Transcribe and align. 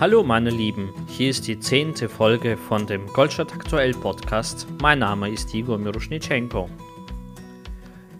Hallo 0.00 0.24
meine 0.24 0.50
Lieben, 0.50 0.92
hier 1.06 1.30
ist 1.30 1.46
die 1.46 1.60
zehnte 1.60 2.08
Folge 2.08 2.56
von 2.56 2.84
dem 2.84 3.06
Goldstadt 3.06 3.52
Aktuell 3.54 3.92
Podcast. 3.92 4.66
Mein 4.82 4.98
Name 4.98 5.30
ist 5.30 5.54
Igor 5.54 5.78
Miroschnitschenko. 5.78 6.68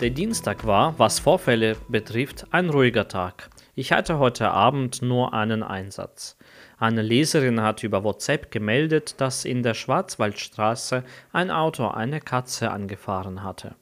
Der 0.01 0.11
Dienstag 0.11 0.65
war, 0.65 0.97
was 1.01 1.19
Vorfälle 1.19 1.77
betrifft, 1.89 2.47
ein 2.53 2.71
ruhiger 2.71 3.09
Tag. 3.09 3.51
Ich 3.75 3.91
hatte 3.91 4.21
heute 4.21 4.53
Abend 4.53 5.03
nur 5.03 5.35
einen 5.35 5.65
Einsatz. 5.65 6.39
Eine 6.79 7.03
Leserin 7.03 7.61
hat 7.61 7.83
über 7.83 8.05
WhatsApp 8.05 8.53
gemeldet, 8.53 9.21
dass 9.21 9.45
in 9.45 9.65
der 9.65 9.75
Schwarzwaldstraße 9.75 11.03
ein 11.33 11.51
Auto 11.51 11.89
eine 11.89 12.21
Katze 12.21 12.71
angefahren 12.71 13.43
hatte. 13.43 13.75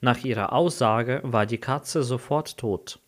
Nach 0.00 0.18
ihrer 0.24 0.52
Aussage 0.52 1.20
war 1.22 1.46
die 1.46 1.58
Katze 1.58 2.02
sofort 2.02 2.58
tot. 2.58 2.98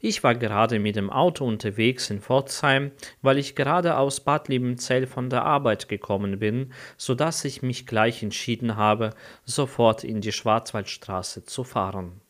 Ich 0.00 0.22
war 0.22 0.34
gerade 0.34 0.78
mit 0.78 0.96
dem 0.96 1.10
Auto 1.10 1.44
unterwegs 1.44 2.10
in 2.10 2.20
Pforzheim, 2.20 2.92
weil 3.22 3.38
ich 3.38 3.54
gerade 3.54 3.96
aus 3.96 4.20
Bad 4.20 4.48
Liebenzell 4.48 5.06
von 5.06 5.30
der 5.30 5.44
Arbeit 5.44 5.88
gekommen 5.88 6.38
bin, 6.38 6.72
so 6.96 7.14
dass 7.14 7.44
ich 7.44 7.62
mich 7.62 7.86
gleich 7.86 8.22
entschieden 8.22 8.76
habe, 8.76 9.10
sofort 9.44 10.04
in 10.04 10.20
die 10.20 10.32
Schwarzwaldstraße 10.32 11.44
zu 11.44 11.64
fahren. 11.64 12.20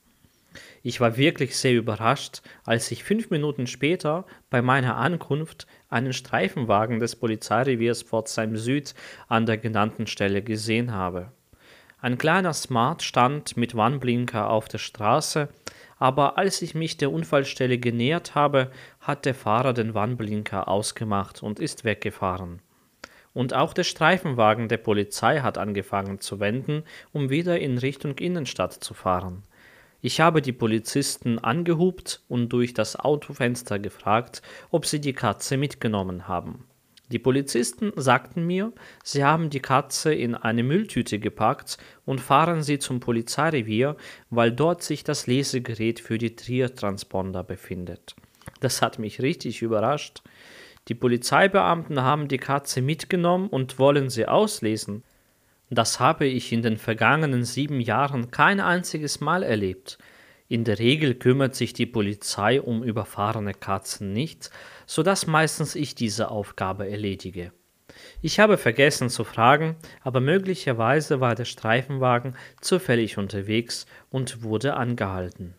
Ich 0.82 1.00
war 1.00 1.16
wirklich 1.16 1.56
sehr 1.56 1.74
überrascht, 1.74 2.42
als 2.64 2.90
ich 2.90 3.04
fünf 3.04 3.30
Minuten 3.30 3.66
später 3.66 4.24
bei 4.50 4.62
meiner 4.62 4.96
Ankunft 4.96 5.66
einen 5.88 6.12
Streifenwagen 6.12 7.00
des 7.00 7.16
Polizeireviers 7.16 8.02
Pforzheim 8.02 8.56
Süd 8.56 8.94
an 9.28 9.46
der 9.46 9.58
genannten 9.58 10.06
Stelle 10.06 10.42
gesehen 10.42 10.92
habe. 10.92 11.32
Ein 12.00 12.16
kleiner 12.16 12.52
Smart 12.52 13.02
stand 13.02 13.56
mit 13.56 13.74
Warnblinker 13.74 14.50
auf 14.50 14.68
der 14.68 14.78
Straße, 14.78 15.48
aber 15.98 16.38
als 16.38 16.62
ich 16.62 16.74
mich 16.74 16.96
der 16.96 17.12
Unfallstelle 17.12 17.78
genähert 17.78 18.34
habe, 18.34 18.70
hat 19.00 19.24
der 19.24 19.34
Fahrer 19.34 19.72
den 19.72 19.94
Warnblinker 19.94 20.68
ausgemacht 20.68 21.42
und 21.42 21.58
ist 21.58 21.84
weggefahren. 21.84 22.60
Und 23.34 23.54
auch 23.54 23.72
der 23.72 23.84
Streifenwagen 23.84 24.68
der 24.68 24.78
Polizei 24.78 25.40
hat 25.40 25.58
angefangen 25.58 26.20
zu 26.20 26.40
wenden, 26.40 26.84
um 27.12 27.30
wieder 27.30 27.58
in 27.60 27.78
Richtung 27.78 28.16
Innenstadt 28.18 28.72
zu 28.72 28.94
fahren. 28.94 29.42
Ich 30.00 30.20
habe 30.20 30.42
die 30.42 30.52
Polizisten 30.52 31.38
angehupt 31.38 32.22
und 32.28 32.50
durch 32.50 32.72
das 32.72 32.96
Autofenster 32.96 33.78
gefragt, 33.78 34.42
ob 34.70 34.86
sie 34.86 35.00
die 35.00 35.12
Katze 35.12 35.56
mitgenommen 35.56 36.28
haben. 36.28 36.64
Die 37.10 37.18
Polizisten 37.18 37.92
sagten 37.96 38.46
mir, 38.46 38.72
sie 39.02 39.24
haben 39.24 39.48
die 39.48 39.60
Katze 39.60 40.12
in 40.12 40.34
eine 40.34 40.62
Mülltüte 40.62 41.18
gepackt 41.18 41.78
und 42.04 42.20
fahren 42.20 42.62
sie 42.62 42.78
zum 42.78 43.00
Polizeirevier, 43.00 43.96
weil 44.28 44.52
dort 44.52 44.82
sich 44.82 45.04
das 45.04 45.26
Lesegerät 45.26 46.00
für 46.00 46.18
die 46.18 46.36
Trier-Transponder 46.36 47.44
befindet. 47.44 48.14
Das 48.60 48.82
hat 48.82 48.98
mich 48.98 49.22
richtig 49.22 49.62
überrascht. 49.62 50.22
Die 50.88 50.94
Polizeibeamten 50.94 52.02
haben 52.02 52.28
die 52.28 52.38
Katze 52.38 52.82
mitgenommen 52.82 53.48
und 53.48 53.78
wollen 53.78 54.10
sie 54.10 54.26
auslesen. 54.26 55.02
Das 55.70 56.00
habe 56.00 56.26
ich 56.26 56.52
in 56.52 56.62
den 56.62 56.78
vergangenen 56.78 57.44
sieben 57.44 57.80
Jahren 57.80 58.30
kein 58.30 58.60
einziges 58.60 59.20
Mal 59.20 59.42
erlebt. 59.42 59.98
In 60.50 60.64
der 60.64 60.78
Regel 60.78 61.14
kümmert 61.14 61.54
sich 61.54 61.74
die 61.74 61.84
Polizei 61.84 62.62
um 62.62 62.82
überfahrene 62.82 63.52
Katzen 63.52 64.14
nicht, 64.14 64.50
so 64.86 65.02
dass 65.02 65.26
meistens 65.26 65.74
ich 65.74 65.94
diese 65.94 66.30
Aufgabe 66.30 66.88
erledige. 66.88 67.52
Ich 68.22 68.40
habe 68.40 68.56
vergessen 68.56 69.10
zu 69.10 69.24
fragen, 69.24 69.76
aber 70.02 70.20
möglicherweise 70.20 71.20
war 71.20 71.34
der 71.34 71.44
Streifenwagen 71.44 72.34
zufällig 72.62 73.18
unterwegs 73.18 73.86
und 74.08 74.42
wurde 74.42 74.74
angehalten. 74.74 75.54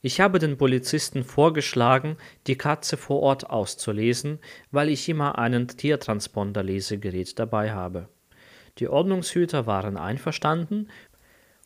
Ich 0.00 0.20
habe 0.20 0.38
den 0.38 0.56
Polizisten 0.56 1.24
vorgeschlagen, 1.24 2.18
die 2.46 2.56
Katze 2.56 2.96
vor 2.96 3.20
Ort 3.20 3.50
auszulesen, 3.50 4.38
weil 4.70 4.90
ich 4.90 5.08
immer 5.08 5.38
einen 5.38 5.66
Tiertransponder-Lesegerät 5.66 7.36
dabei 7.36 7.72
habe. 7.72 8.08
Die 8.78 8.86
Ordnungshüter 8.86 9.66
waren 9.66 9.96
einverstanden 9.96 10.88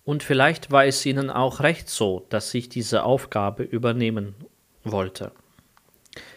und 0.04 0.22
vielleicht 0.22 0.70
war 0.70 0.84
es 0.84 1.04
ihnen 1.06 1.30
auch 1.30 1.60
recht 1.60 1.88
so, 1.88 2.26
dass 2.28 2.52
ich 2.54 2.68
diese 2.68 3.04
Aufgabe 3.04 3.62
übernehmen 3.62 4.34
wollte. 4.84 5.32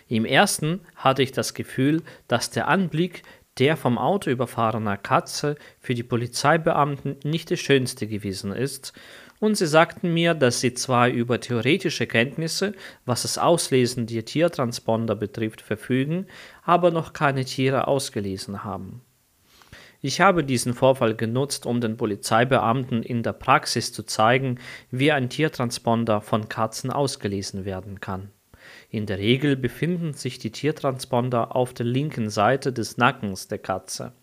Im 0.07 0.25
ersten 0.25 0.81
hatte 0.95 1.23
ich 1.23 1.31
das 1.31 1.53
Gefühl, 1.53 2.03
dass 2.27 2.51
der 2.51 2.67
Anblick 2.67 3.23
der 3.57 3.77
vom 3.77 3.97
Auto 3.97 4.29
überfahrener 4.29 4.97
Katze 4.97 5.55
für 5.79 5.93
die 5.93 6.03
Polizeibeamten 6.03 7.17
nicht 7.23 7.49
der 7.49 7.57
schönste 7.57 8.05
gewesen 8.07 8.51
ist, 8.51 8.93
und 9.39 9.55
sie 9.55 9.67
sagten 9.67 10.13
mir, 10.13 10.33
dass 10.33 10.61
sie 10.61 10.73
zwar 10.73 11.09
über 11.09 11.39
theoretische 11.41 12.07
Kenntnisse, 12.07 12.73
was 13.05 13.23
das 13.23 13.37
Auslesen 13.37 14.07
der 14.07 14.23
Tiertransponder 14.23 15.15
betrifft, 15.15 15.61
verfügen, 15.61 16.27
aber 16.63 16.89
noch 16.89 17.11
keine 17.13 17.43
Tiere 17.43 17.87
ausgelesen 17.87 18.63
haben. 18.63 19.01
Ich 20.05 20.21
habe 20.21 20.43
diesen 20.43 20.75
Vorfall 20.75 21.15
genutzt, 21.15 21.65
um 21.65 21.81
den 21.81 21.97
Polizeibeamten 21.97 23.01
in 23.01 23.23
der 23.23 23.33
Praxis 23.33 23.91
zu 23.91 24.03
zeigen, 24.03 24.59
wie 24.91 25.11
ein 25.11 25.29
Tiertransponder 25.29 26.21
von 26.21 26.47
Katzen 26.47 26.91
ausgelesen 26.91 27.65
werden 27.65 27.99
kann. 28.01 28.29
In 28.91 29.07
der 29.07 29.17
Regel 29.17 29.55
befinden 29.55 30.13
sich 30.13 30.37
die 30.37 30.51
Tiertransponder 30.51 31.55
auf 31.55 31.73
der 31.73 31.87
linken 31.87 32.29
Seite 32.29 32.71
des 32.71 32.97
Nackens 32.97 33.47
der 33.47 33.57
Katze. 33.57 34.13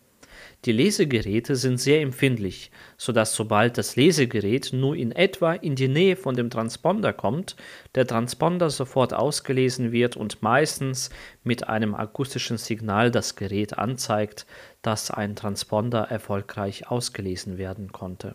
Die 0.65 0.73
Lesegeräte 0.73 1.57
sind 1.57 1.79
sehr 1.79 2.01
empfindlich, 2.01 2.71
sodass 2.97 3.35
sobald 3.35 3.79
das 3.79 3.97
Lesegerät 3.97 4.71
nur 4.73 4.95
in 4.95 5.11
etwa 5.11 5.55
in 5.55 5.75
die 5.75 5.89
Nähe 5.89 6.15
von 6.17 6.37
dem 6.37 6.51
Transponder 6.51 7.13
kommt, 7.13 7.57
der 7.97 8.07
Transponder 8.07 8.71
sofort 8.71 9.13
ausgelesen 9.13 9.91
wird 9.91 10.17
und 10.17 10.43
meistens 10.43 11.11
mit 11.43 11.69
einem 11.69 11.95
akustischen 11.95 12.59
Signal 12.59 13.11
das 13.11 13.35
Gerät 13.35 13.77
anzeigt, 13.77 14.47
dass 14.83 15.11
ein 15.11 15.37
Transponder 15.37 16.03
erfolgreich 16.11 16.91
ausgelesen 16.91 17.57
werden 17.57 17.93
konnte. 17.93 18.35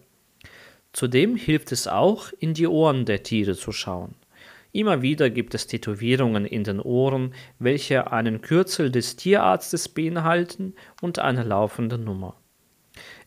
Zudem 0.93 1.35
hilft 1.35 1.71
es 1.71 1.87
auch, 1.87 2.31
in 2.39 2.53
die 2.53 2.67
Ohren 2.67 3.05
der 3.05 3.23
Tiere 3.23 3.55
zu 3.55 3.71
schauen. 3.71 4.15
Immer 4.71 5.01
wieder 5.01 5.29
gibt 5.29 5.53
es 5.53 5.67
Tätowierungen 5.67 6.45
in 6.45 6.63
den 6.63 6.79
Ohren, 6.79 7.33
welche 7.59 8.11
einen 8.11 8.41
Kürzel 8.41 8.91
des 8.91 9.15
Tierarztes 9.15 9.89
beinhalten 9.89 10.75
und 11.01 11.19
eine 11.19 11.43
laufende 11.43 11.97
Nummer. 11.97 12.35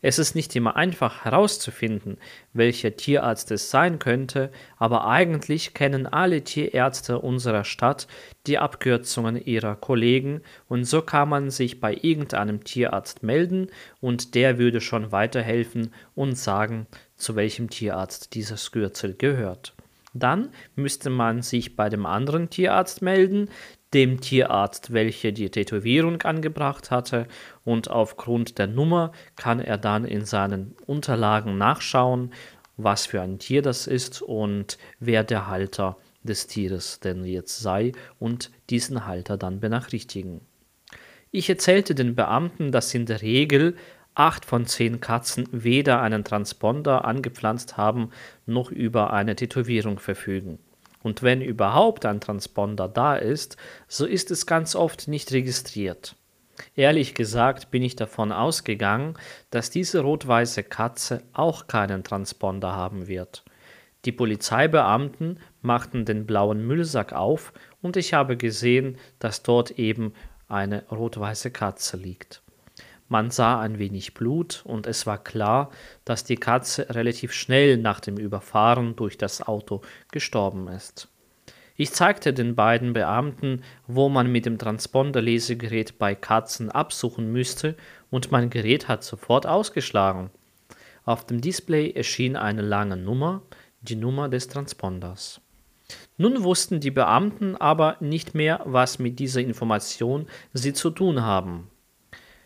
Es 0.01 0.19
ist 0.19 0.35
nicht 0.35 0.55
immer 0.55 0.75
einfach 0.75 1.25
herauszufinden, 1.25 2.17
welcher 2.53 2.95
Tierarzt 2.95 3.51
es 3.51 3.69
sein 3.69 3.99
könnte, 3.99 4.51
aber 4.77 5.07
eigentlich 5.07 5.73
kennen 5.73 6.07
alle 6.07 6.43
Tierärzte 6.43 7.19
unserer 7.19 7.63
Stadt 7.63 8.07
die 8.47 8.57
Abkürzungen 8.57 9.35
ihrer 9.43 9.75
Kollegen 9.75 10.41
und 10.67 10.85
so 10.85 11.01
kann 11.01 11.29
man 11.29 11.49
sich 11.49 11.79
bei 11.79 11.93
irgendeinem 11.93 12.63
Tierarzt 12.63 13.23
melden 13.23 13.67
und 13.99 14.35
der 14.35 14.57
würde 14.57 14.81
schon 14.81 15.11
weiterhelfen 15.11 15.93
und 16.15 16.37
sagen, 16.37 16.87
zu 17.15 17.35
welchem 17.35 17.69
Tierarzt 17.69 18.33
dieses 18.33 18.71
Kürzel 18.71 19.15
gehört. 19.15 19.75
Dann 20.13 20.49
müsste 20.75 21.09
man 21.09 21.41
sich 21.41 21.75
bei 21.75 21.89
dem 21.89 22.05
anderen 22.05 22.49
Tierarzt 22.49 23.01
melden, 23.01 23.49
dem 23.93 24.21
Tierarzt, 24.21 24.93
welcher 24.93 25.31
die 25.31 25.49
Tätowierung 25.49 26.21
angebracht 26.21 26.91
hatte, 26.91 27.27
und 27.63 27.89
aufgrund 27.89 28.57
der 28.57 28.67
Nummer 28.67 29.11
kann 29.35 29.59
er 29.59 29.77
dann 29.77 30.05
in 30.05 30.25
seinen 30.25 30.75
Unterlagen 30.85 31.57
nachschauen, 31.57 32.31
was 32.77 33.05
für 33.05 33.21
ein 33.21 33.39
Tier 33.39 33.61
das 33.61 33.87
ist 33.87 34.21
und 34.21 34.77
wer 34.99 35.23
der 35.23 35.47
Halter 35.47 35.97
des 36.23 36.47
Tieres 36.47 36.99
denn 36.99 37.25
jetzt 37.25 37.59
sei 37.59 37.91
und 38.19 38.51
diesen 38.69 39.05
Halter 39.05 39.37
dann 39.37 39.59
benachrichtigen. 39.59 40.41
Ich 41.31 41.49
erzählte 41.49 41.95
den 41.95 42.15
Beamten, 42.15 42.71
dass 42.71 42.93
in 42.93 43.05
der 43.05 43.21
Regel 43.21 43.75
acht 44.13 44.45
von 44.45 44.65
zehn 44.65 44.99
Katzen 44.99 45.47
weder 45.51 46.01
einen 46.01 46.23
Transponder 46.23 47.05
angepflanzt 47.05 47.77
haben 47.77 48.09
noch 48.45 48.71
über 48.71 49.13
eine 49.13 49.35
Tätowierung 49.35 49.99
verfügen. 49.99 50.59
Und 51.03 51.23
wenn 51.23 51.41
überhaupt 51.41 52.05
ein 52.05 52.21
Transponder 52.21 52.87
da 52.87 53.15
ist, 53.15 53.57
so 53.87 54.05
ist 54.05 54.31
es 54.31 54.45
ganz 54.45 54.75
oft 54.75 55.07
nicht 55.07 55.31
registriert. 55.31 56.15
Ehrlich 56.75 57.15
gesagt 57.15 57.71
bin 57.71 57.81
ich 57.81 57.95
davon 57.95 58.31
ausgegangen, 58.31 59.15
dass 59.49 59.69
diese 59.69 60.01
rot-weiße 60.01 60.63
Katze 60.63 61.23
auch 61.33 61.67
keinen 61.67 62.03
Transponder 62.03 62.75
haben 62.75 63.07
wird. 63.07 63.43
Die 64.05 64.11
Polizeibeamten 64.11 65.39
machten 65.61 66.05
den 66.05 66.25
blauen 66.25 66.65
Müllsack 66.65 67.13
auf 67.13 67.53
und 67.81 67.97
ich 67.97 68.13
habe 68.13 68.35
gesehen, 68.37 68.97
dass 69.19 69.43
dort 69.43 69.71
eben 69.71 70.13
eine 70.47 70.87
rot-weiße 70.89 71.51
Katze 71.51 71.97
liegt. 71.97 72.41
Man 73.11 73.29
sah 73.29 73.59
ein 73.59 73.77
wenig 73.77 74.13
Blut 74.13 74.61
und 74.63 74.87
es 74.87 75.05
war 75.05 75.21
klar, 75.21 75.69
dass 76.05 76.23
die 76.23 76.37
Katze 76.37 76.95
relativ 76.95 77.33
schnell 77.33 77.75
nach 77.75 77.99
dem 77.99 78.15
Überfahren 78.15 78.95
durch 78.95 79.17
das 79.17 79.45
Auto 79.45 79.81
gestorben 80.13 80.69
ist. 80.69 81.09
Ich 81.75 81.91
zeigte 81.91 82.31
den 82.31 82.55
beiden 82.55 82.93
Beamten, 82.93 83.63
wo 83.85 84.07
man 84.07 84.31
mit 84.31 84.45
dem 84.45 84.57
Transponder-Lesegerät 84.57 85.99
bei 85.99 86.15
Katzen 86.15 86.71
absuchen 86.71 87.29
müsste, 87.33 87.75
und 88.11 88.31
mein 88.31 88.49
Gerät 88.49 88.87
hat 88.87 89.03
sofort 89.03 89.45
ausgeschlagen. 89.45 90.29
Auf 91.03 91.25
dem 91.25 91.41
Display 91.41 91.91
erschien 91.91 92.37
eine 92.37 92.61
lange 92.61 92.95
Nummer, 92.95 93.41
die 93.81 93.97
Nummer 93.97 94.29
des 94.29 94.47
Transponders. 94.47 95.41
Nun 96.15 96.43
wussten 96.43 96.79
die 96.79 96.91
Beamten 96.91 97.57
aber 97.57 97.97
nicht 97.99 98.35
mehr, 98.35 98.61
was 98.63 98.99
mit 98.99 99.19
dieser 99.19 99.41
Information 99.41 100.27
sie 100.53 100.71
zu 100.71 100.91
tun 100.91 101.23
haben. 101.23 101.70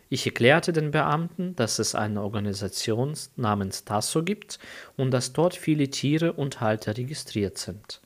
Ich 0.09 0.25
erklärte 0.25 0.71
den 0.71 0.91
Beamten, 0.91 1.55
dass 1.55 1.79
es 1.79 1.95
eine 1.95 2.21
Organisation 2.21 3.13
namens 3.35 3.85
Tasso 3.85 4.23
gibt 4.23 4.59
und 4.97 5.11
dass 5.11 5.33
dort 5.33 5.55
viele 5.55 5.89
Tiere 5.89 6.33
und 6.33 6.61
Halter 6.61 6.95
registriert 6.95 7.57
sind. 7.57 8.01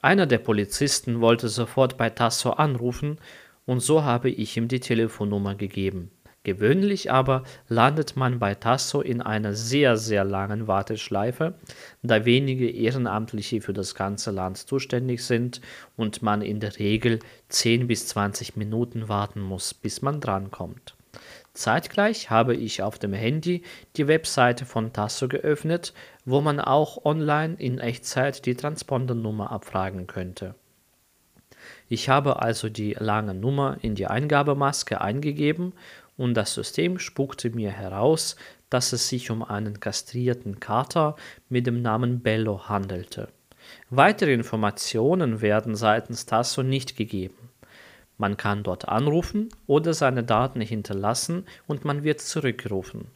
Einer 0.00 0.26
der 0.26 0.38
Polizisten 0.38 1.20
wollte 1.20 1.48
sofort 1.48 1.96
bei 1.96 2.10
Tasso 2.10 2.50
anrufen 2.50 3.18
und 3.66 3.80
so 3.80 4.04
habe 4.04 4.30
ich 4.30 4.56
ihm 4.56 4.68
die 4.68 4.80
Telefonnummer 4.80 5.56
gegeben. 5.56 6.12
Gewöhnlich 6.44 7.10
aber 7.10 7.42
landet 7.68 8.16
man 8.16 8.38
bei 8.38 8.54
Tasso 8.54 9.00
in 9.00 9.20
einer 9.20 9.54
sehr, 9.54 9.96
sehr 9.96 10.24
langen 10.24 10.68
Warteschleife, 10.68 11.54
da 12.02 12.24
wenige 12.24 12.70
Ehrenamtliche 12.70 13.60
für 13.60 13.72
das 13.72 13.96
ganze 13.96 14.30
Land 14.30 14.56
zuständig 14.56 15.24
sind 15.24 15.60
und 15.96 16.22
man 16.22 16.42
in 16.42 16.60
der 16.60 16.78
Regel 16.78 17.18
10 17.48 17.88
bis 17.88 18.06
20 18.06 18.56
Minuten 18.56 19.08
warten 19.08 19.40
muss, 19.40 19.74
bis 19.74 20.00
man 20.00 20.20
drankommt. 20.20 20.97
Zeitgleich 21.58 22.30
habe 22.30 22.54
ich 22.54 22.82
auf 22.84 23.00
dem 23.00 23.12
Handy 23.12 23.62
die 23.96 24.06
Webseite 24.06 24.64
von 24.64 24.92
Tasso 24.92 25.26
geöffnet, 25.26 25.92
wo 26.24 26.40
man 26.40 26.60
auch 26.60 27.04
online 27.04 27.56
in 27.58 27.80
Echtzeit 27.80 28.46
die 28.46 28.54
Transpondernummer 28.54 29.50
abfragen 29.50 30.06
könnte. 30.06 30.54
Ich 31.88 32.08
habe 32.08 32.40
also 32.40 32.68
die 32.68 32.92
lange 32.92 33.34
Nummer 33.34 33.76
in 33.82 33.96
die 33.96 34.06
Eingabemaske 34.06 35.00
eingegeben 35.00 35.72
und 36.16 36.34
das 36.34 36.54
System 36.54 37.00
spuckte 37.00 37.50
mir 37.50 37.72
heraus, 37.72 38.36
dass 38.70 38.92
es 38.92 39.08
sich 39.08 39.32
um 39.32 39.42
einen 39.42 39.80
kastrierten 39.80 40.60
Kater 40.60 41.16
mit 41.48 41.66
dem 41.66 41.82
Namen 41.82 42.20
Bello 42.20 42.68
handelte. 42.68 43.30
Weitere 43.90 44.32
Informationen 44.32 45.40
werden 45.40 45.74
seitens 45.74 46.24
Tasso 46.24 46.62
nicht 46.62 46.96
gegeben. 46.96 47.47
Man 48.18 48.36
kann 48.36 48.64
dort 48.64 48.88
anrufen 48.88 49.48
oder 49.66 49.94
seine 49.94 50.24
Daten 50.24 50.60
hinterlassen 50.60 51.46
und 51.66 51.84
man 51.84 52.02
wird 52.02 52.20
zurückgerufen. 52.20 53.06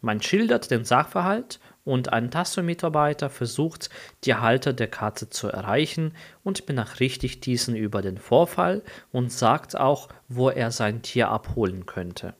Man 0.00 0.22
schildert 0.22 0.70
den 0.70 0.84
Sachverhalt 0.84 1.58
und 1.84 2.12
ein 2.12 2.30
Tasso-Mitarbeiter 2.30 3.30
versucht, 3.30 3.90
die 4.24 4.34
Halter 4.34 4.72
der 4.72 4.88
Katze 4.88 5.28
zu 5.28 5.48
erreichen 5.48 6.12
und 6.44 6.66
benachrichtigt 6.66 7.44
diesen 7.46 7.74
über 7.74 8.00
den 8.00 8.18
Vorfall 8.18 8.82
und 9.10 9.32
sagt 9.32 9.76
auch, 9.76 10.08
wo 10.28 10.50
er 10.50 10.70
sein 10.70 11.02
Tier 11.02 11.30
abholen 11.30 11.86
könnte. 11.86 12.34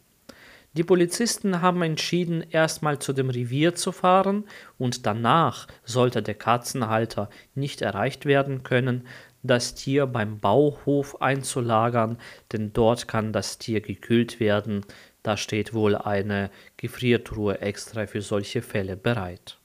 Die 0.74 0.84
Polizisten 0.84 1.62
haben 1.62 1.82
entschieden, 1.82 2.44
erstmal 2.50 2.98
zu 2.98 3.12
dem 3.12 3.30
Revier 3.30 3.74
zu 3.74 3.90
fahren 3.90 4.44
und 4.76 5.06
danach 5.06 5.66
sollte 5.82 6.22
der 6.22 6.34
Katzenhalter 6.34 7.30
nicht 7.54 7.82
erreicht 7.82 8.26
werden 8.26 8.62
können, 8.62 9.06
das 9.48 9.74
Tier 9.74 10.06
beim 10.06 10.38
Bauhof 10.38 11.20
einzulagern, 11.20 12.18
denn 12.52 12.72
dort 12.72 13.08
kann 13.08 13.32
das 13.32 13.58
Tier 13.58 13.80
gekühlt 13.80 14.38
werden. 14.38 14.84
Da 15.22 15.36
steht 15.36 15.74
wohl 15.74 15.96
eine 15.96 16.50
Gefriertruhe 16.76 17.60
extra 17.60 18.06
für 18.06 18.22
solche 18.22 18.62
Fälle 18.62 18.96
bereit. 18.96 19.58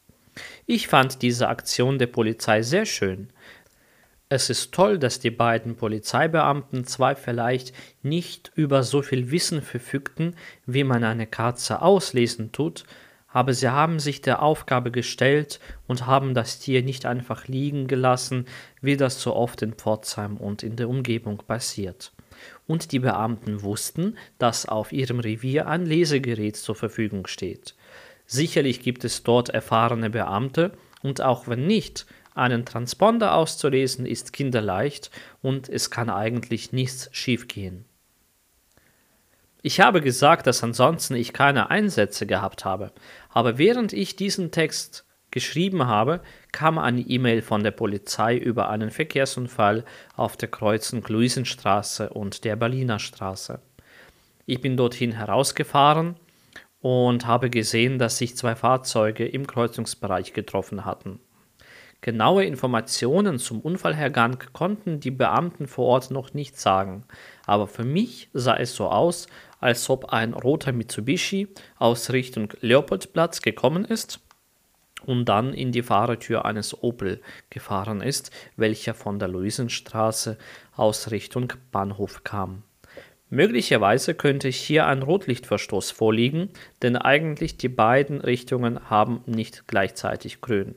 Ich 0.65 0.87
fand 0.87 1.21
diese 1.21 1.47
Aktion 1.47 1.99
der 1.99 2.07
Polizei 2.07 2.63
sehr 2.63 2.85
schön. 2.85 3.29
Es 4.29 4.49
ist 4.49 4.73
toll, 4.73 4.97
dass 4.97 5.19
die 5.19 5.29
beiden 5.29 5.75
Polizeibeamten 5.75 6.85
zwar 6.85 7.15
vielleicht 7.15 7.71
nicht 8.01 8.51
über 8.55 8.81
so 8.81 9.03
viel 9.03 9.29
Wissen 9.29 9.61
verfügten, 9.61 10.35
wie 10.65 10.83
man 10.83 11.03
eine 11.03 11.27
Katze 11.27 11.83
auslesen 11.83 12.51
tut, 12.51 12.83
aber 13.33 13.53
sie 13.53 13.69
haben 13.69 13.99
sich 13.99 14.21
der 14.21 14.41
Aufgabe 14.41 14.91
gestellt 14.91 15.59
und 15.87 16.05
haben 16.05 16.33
das 16.35 16.59
Tier 16.59 16.83
nicht 16.83 17.05
einfach 17.05 17.47
liegen 17.47 17.87
gelassen, 17.87 18.45
wie 18.79 18.95
das 18.95 19.21
so 19.21 19.35
oft 19.35 19.61
in 19.63 19.73
Pforzheim 19.73 20.37
und 20.37 20.63
in 20.63 20.75
der 20.75 20.87
Umgebung 20.87 21.37
passiert. 21.45 22.13
Und 22.67 22.91
die 22.91 22.99
Beamten 22.99 23.63
wussten, 23.63 24.17
dass 24.37 24.67
auf 24.67 24.91
ihrem 24.91 25.19
Revier 25.19 25.67
ein 25.67 25.85
Lesegerät 25.85 26.55
zur 26.55 26.75
Verfügung 26.75 27.27
steht. 27.27 27.75
Sicherlich 28.25 28.81
gibt 28.81 29.03
es 29.03 29.23
dort 29.23 29.49
erfahrene 29.49 30.09
Beamte, 30.09 30.71
und 31.01 31.21
auch 31.21 31.47
wenn 31.47 31.67
nicht, 31.67 32.05
einen 32.35 32.65
Transponder 32.65 33.35
auszulesen 33.35 34.05
ist 34.05 34.31
kinderleicht 34.31 35.11
und 35.41 35.69
es 35.69 35.91
kann 35.91 36.09
eigentlich 36.09 36.71
nichts 36.71 37.09
schiefgehen. 37.11 37.85
Ich 39.65 39.79
habe 39.79 40.01
gesagt, 40.01 40.45
dass 40.45 40.61
ansonsten 40.61 41.15
ich 41.15 41.31
keine 41.31 41.69
Einsätze 41.69 42.27
gehabt 42.27 42.65
habe, 42.65 42.91
aber 43.29 43.57
während 43.57 43.93
ich 43.93 44.17
diesen 44.17 44.51
Text 44.51 45.05
geschrieben 45.31 45.87
habe, 45.87 46.19
kam 46.51 46.77
eine 46.77 46.99
E-Mail 46.99 47.41
von 47.41 47.63
der 47.63 47.71
Polizei 47.71 48.35
über 48.35 48.69
einen 48.69 48.91
Verkehrsunfall 48.91 49.85
auf 50.17 50.35
der 50.35 50.49
Kreuzung 50.49 51.01
Luisenstraße 51.07 52.09
und 52.09 52.43
der 52.43 52.57
Berliner 52.57 52.99
Straße. 52.99 53.61
Ich 54.45 54.59
bin 54.59 54.75
dorthin 54.75 55.13
herausgefahren 55.13 56.17
und 56.81 57.25
habe 57.25 57.49
gesehen, 57.49 57.99
dass 57.99 58.17
sich 58.17 58.35
zwei 58.35 58.57
Fahrzeuge 58.57 59.25
im 59.25 59.47
Kreuzungsbereich 59.47 60.33
getroffen 60.33 60.83
hatten. 60.83 61.21
Genaue 62.03 62.43
Informationen 62.43 63.39
zum 63.39 63.61
Unfallhergang 63.61 64.43
konnten 64.51 64.99
die 64.99 65.09
Beamten 65.09 65.67
vor 65.67 65.85
Ort 65.85 66.11
noch 66.11 66.33
nicht 66.33 66.59
sagen, 66.59 67.05
aber 67.45 67.65
für 67.65 67.85
mich 67.85 68.29
sah 68.33 68.57
es 68.57 68.75
so 68.75 68.89
aus, 68.89 69.27
als 69.61 69.89
ob 69.89 70.11
ein 70.11 70.33
roter 70.33 70.73
Mitsubishi 70.73 71.47
aus 71.77 72.11
Richtung 72.11 72.51
Leopoldplatz 72.59 73.41
gekommen 73.41 73.85
ist 73.85 74.19
und 75.05 75.29
dann 75.29 75.53
in 75.53 75.71
die 75.71 75.81
Fahrertür 75.81 76.43
eines 76.43 76.83
Opel 76.83 77.21
gefahren 77.49 78.01
ist, 78.01 78.31
welcher 78.57 78.95
von 78.95 79.17
der 79.17 79.29
Luisenstraße 79.29 80.37
aus 80.75 81.09
Richtung 81.09 81.53
Bahnhof 81.71 82.25
kam. 82.25 82.63
Möglicherweise 83.29 84.13
könnte 84.13 84.49
hier 84.49 84.87
ein 84.87 85.03
Rotlichtverstoß 85.03 85.91
vorliegen, 85.91 86.49
denn 86.81 86.97
eigentlich 86.97 87.55
die 87.55 87.69
beiden 87.69 88.19
Richtungen 88.19 88.89
haben 88.89 89.21
nicht 89.25 89.67
gleichzeitig 89.67 90.41
grün. 90.41 90.75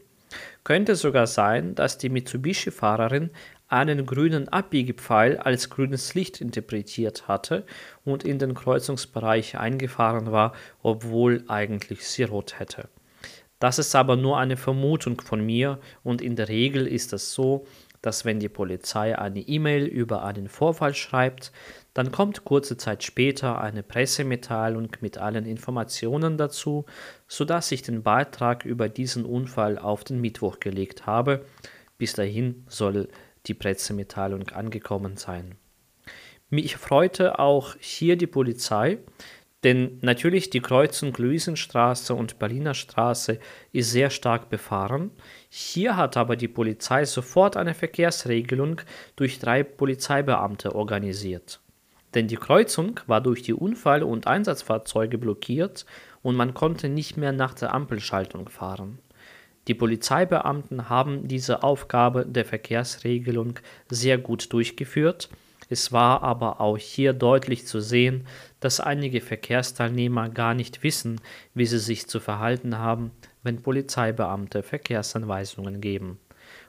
Könnte 0.66 0.96
sogar 0.96 1.28
sein, 1.28 1.76
dass 1.76 1.96
die 1.96 2.08
Mitsubishi-Fahrerin 2.08 3.30
einen 3.68 4.04
grünen 4.04 4.48
Abbiegepfeil 4.48 5.36
als 5.36 5.70
grünes 5.70 6.14
Licht 6.14 6.40
interpretiert 6.40 7.28
hatte 7.28 7.64
und 8.04 8.24
in 8.24 8.40
den 8.40 8.52
Kreuzungsbereich 8.52 9.56
eingefahren 9.56 10.32
war, 10.32 10.54
obwohl 10.82 11.44
eigentlich 11.46 12.04
sie 12.08 12.24
rot 12.24 12.58
hätte. 12.58 12.88
Das 13.60 13.78
ist 13.78 13.94
aber 13.94 14.16
nur 14.16 14.38
eine 14.38 14.56
Vermutung 14.56 15.20
von 15.20 15.46
mir 15.46 15.78
und 16.02 16.20
in 16.20 16.34
der 16.34 16.48
Regel 16.48 16.88
ist 16.88 17.12
es 17.12 17.32
so, 17.32 17.64
dass 18.02 18.24
wenn 18.24 18.40
die 18.40 18.48
Polizei 18.48 19.16
eine 19.16 19.38
E-Mail 19.38 19.86
über 19.86 20.24
einen 20.24 20.48
Vorfall 20.48 20.94
schreibt, 20.94 21.52
dann 21.96 22.12
kommt 22.12 22.44
kurze 22.44 22.76
Zeit 22.76 23.04
später 23.04 23.58
eine 23.58 23.82
Pressemitteilung 23.82 24.90
mit 25.00 25.16
allen 25.16 25.46
Informationen 25.46 26.36
dazu, 26.36 26.84
sodass 27.26 27.72
ich 27.72 27.80
den 27.80 28.02
Beitrag 28.02 28.66
über 28.66 28.90
diesen 28.90 29.24
Unfall 29.24 29.78
auf 29.78 30.04
den 30.04 30.20
Mittwoch 30.20 30.60
gelegt 30.60 31.06
habe. 31.06 31.46
Bis 31.96 32.12
dahin 32.12 32.66
soll 32.68 33.08
die 33.46 33.54
Pressemitteilung 33.54 34.50
angekommen 34.50 35.16
sein. 35.16 35.54
Mich 36.50 36.76
freute 36.76 37.38
auch 37.38 37.76
hier 37.80 38.16
die 38.16 38.26
Polizei, 38.26 38.98
denn 39.64 39.98
natürlich 40.02 40.50
die 40.50 40.60
Kreuzung 40.60 41.14
Luisenstraße 41.16 42.14
und 42.14 42.38
Berliner 42.38 42.74
Straße 42.74 43.38
ist 43.72 43.90
sehr 43.90 44.10
stark 44.10 44.50
befahren. 44.50 45.12
Hier 45.48 45.96
hat 45.96 46.18
aber 46.18 46.36
die 46.36 46.48
Polizei 46.48 47.06
sofort 47.06 47.56
eine 47.56 47.72
Verkehrsregelung 47.72 48.82
durch 49.16 49.38
drei 49.38 49.62
Polizeibeamte 49.62 50.74
organisiert 50.74 51.62
denn 52.16 52.28
die 52.28 52.36
Kreuzung 52.36 52.98
war 53.06 53.20
durch 53.20 53.42
die 53.42 53.52
Unfall- 53.52 54.02
und 54.02 54.26
Einsatzfahrzeuge 54.26 55.18
blockiert 55.18 55.84
und 56.22 56.34
man 56.34 56.54
konnte 56.54 56.88
nicht 56.88 57.18
mehr 57.18 57.32
nach 57.32 57.52
der 57.52 57.74
Ampelschaltung 57.74 58.48
fahren. 58.48 58.98
Die 59.68 59.74
Polizeibeamten 59.74 60.88
haben 60.88 61.28
diese 61.28 61.62
Aufgabe 61.62 62.24
der 62.24 62.46
Verkehrsregelung 62.46 63.58
sehr 63.90 64.16
gut 64.16 64.50
durchgeführt. 64.52 65.28
Es 65.68 65.92
war 65.92 66.22
aber 66.22 66.60
auch 66.60 66.78
hier 66.78 67.12
deutlich 67.12 67.66
zu 67.66 67.80
sehen, 67.80 68.26
dass 68.60 68.80
einige 68.80 69.20
Verkehrsteilnehmer 69.20 70.30
gar 70.30 70.54
nicht 70.54 70.82
wissen, 70.82 71.20
wie 71.52 71.66
sie 71.66 71.80
sich 71.80 72.06
zu 72.06 72.18
verhalten 72.18 72.78
haben, 72.78 73.10
wenn 73.42 73.60
Polizeibeamte 73.60 74.62
Verkehrsanweisungen 74.62 75.82
geben. 75.82 76.18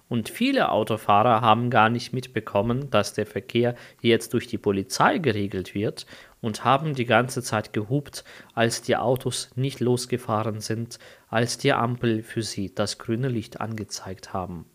Und 0.10 0.30
viele 0.30 0.72
Autofahrer 0.72 1.42
haben 1.42 1.70
gar 1.70 1.90
nicht 1.90 2.14
mitbekommen, 2.14 2.90
dass 2.90 3.14
der 3.14 3.26
Verkehr 3.26 3.76
jetzt 4.02 4.34
durch 4.34 4.48
die 4.48 4.58
Polizei 4.58 5.18
geregelt 5.18 5.76
wird 5.76 6.06
und 6.40 6.64
haben 6.64 6.96
die 6.96 7.06
ganze 7.06 7.44
Zeit 7.44 7.74
gehupt, 7.74 8.24
als 8.54 8.82
die 8.82 8.96
Autos 8.96 9.50
nicht 9.56 9.80
losgefahren 9.80 10.62
sind, 10.62 11.00
als 11.30 11.58
die 11.58 11.74
Ampel 11.74 12.24
für 12.24 12.42
sie 12.42 12.74
das 12.74 13.00
grüne 13.00 13.28
Licht 13.28 13.60
angezeigt 13.60 14.34
haben. 14.34 14.66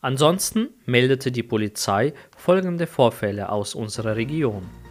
Ansonsten 0.00 0.68
meldete 0.86 1.32
die 1.32 1.42
Polizei 1.42 2.14
folgende 2.36 2.86
Vorfälle 2.86 3.50
aus 3.50 3.74
unserer 3.74 4.16
Region. 4.16 4.87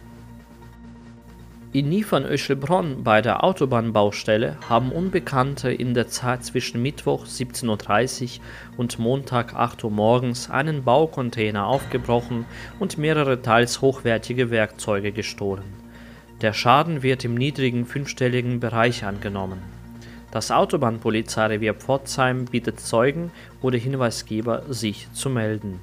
In 1.70 1.90
Niefern-Öschelbronn 1.90 3.04
bei 3.04 3.20
der 3.20 3.44
Autobahnbaustelle 3.44 4.56
haben 4.70 4.90
Unbekannte 4.90 5.70
in 5.70 5.92
der 5.92 6.08
Zeit 6.08 6.42
zwischen 6.42 6.80
Mittwoch 6.80 7.26
17.30 7.26 8.38
Uhr 8.38 8.78
und 8.78 8.98
Montag 8.98 9.54
8 9.54 9.84
Uhr 9.84 9.90
morgens 9.90 10.48
einen 10.48 10.82
Baucontainer 10.82 11.66
aufgebrochen 11.66 12.46
und 12.78 12.96
mehrere 12.96 13.42
teils 13.42 13.82
hochwertige 13.82 14.50
Werkzeuge 14.50 15.12
gestohlen. 15.12 15.64
Der 16.40 16.54
Schaden 16.54 17.02
wird 17.02 17.26
im 17.26 17.34
niedrigen 17.34 17.84
fünfstelligen 17.84 18.60
Bereich 18.60 19.04
angenommen. 19.04 19.62
Das 20.30 20.50
Autobahnpolizeirevier 20.50 21.74
Pforzheim 21.74 22.46
bittet 22.46 22.80
Zeugen 22.80 23.30
oder 23.60 23.76
Hinweisgeber, 23.76 24.62
sich 24.70 25.12
zu 25.12 25.28
melden. 25.28 25.80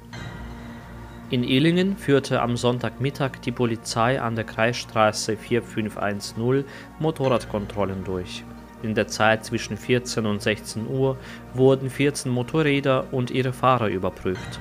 In 1.28 1.42
Illingen 1.42 1.96
führte 1.96 2.40
am 2.40 2.56
Sonntagmittag 2.56 3.40
die 3.44 3.50
Polizei 3.50 4.20
an 4.20 4.36
der 4.36 4.44
Kreisstraße 4.44 5.36
4510 5.36 6.64
Motorradkontrollen 7.00 8.04
durch. 8.04 8.44
In 8.84 8.94
der 8.94 9.08
Zeit 9.08 9.44
zwischen 9.44 9.76
14 9.76 10.24
und 10.24 10.40
16 10.40 10.86
Uhr 10.86 11.16
wurden 11.52 11.90
14 11.90 12.30
Motorräder 12.30 13.12
und 13.12 13.32
ihre 13.32 13.52
Fahrer 13.52 13.88
überprüft. 13.88 14.60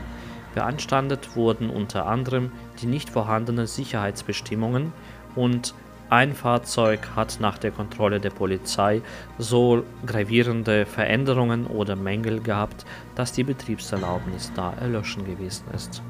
Beanstandet 0.55 1.35
wurden 1.35 1.69
unter 1.69 2.07
anderem 2.07 2.51
die 2.81 2.87
nicht 2.87 3.11
vorhandenen 3.11 3.67
Sicherheitsbestimmungen 3.67 4.91
und 5.35 5.75
ein 6.09 6.33
Fahrzeug 6.33 7.09
hat 7.15 7.37
nach 7.39 7.59
der 7.59 7.71
Kontrolle 7.71 8.19
der 8.19 8.31
Polizei 8.31 9.03
so 9.37 9.83
gravierende 10.05 10.87
Veränderungen 10.87 11.67
oder 11.67 11.95
Mängel 11.95 12.41
gehabt, 12.41 12.85
dass 13.13 13.33
die 13.33 13.43
Betriebserlaubnis 13.43 14.51
da 14.55 14.73
erlöschen 14.73 15.25
gewesen 15.25 15.65
ist. 15.75 16.01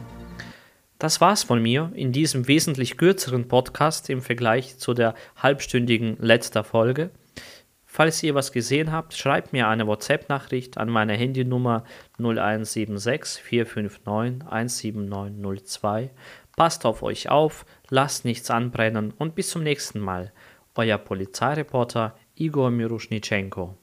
Das 0.97 1.19
war's 1.19 1.43
von 1.43 1.61
mir 1.61 1.91
in 1.93 2.13
diesem 2.13 2.47
wesentlich 2.47 2.97
kürzeren 2.97 3.49
Podcast 3.49 4.09
im 4.09 4.21
Vergleich 4.21 4.77
zu 4.77 4.93
der 4.93 5.13
halbstündigen 5.35 6.15
letzter 6.19 6.63
Folge. 6.63 7.11
Falls 7.85 8.23
ihr 8.23 8.35
was 8.35 8.51
gesehen 8.51 8.91
habt, 8.91 9.13
schreibt 9.13 9.53
mir 9.53 9.67
eine 9.67 9.87
WhatsApp-Nachricht 9.87 10.77
an 10.77 10.89
meine 10.89 11.13
Handynummer 11.13 11.83
0176 12.17 13.41
459 13.41 14.49
17902. 14.49 16.11
Passt 16.55 16.85
auf 16.85 17.03
euch 17.03 17.29
auf, 17.29 17.65
lasst 17.89 18.23
nichts 18.23 18.49
anbrennen 18.49 19.13
und 19.17 19.35
bis 19.35 19.49
zum 19.49 19.63
nächsten 19.63 19.99
Mal. 19.99 20.31
Euer 20.75 20.97
Polizeireporter 20.97 22.17
Igor 22.35 22.71
Miruschnitschenko. 22.71 23.77